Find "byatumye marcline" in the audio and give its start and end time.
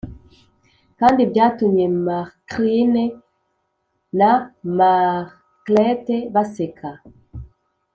1.31-3.03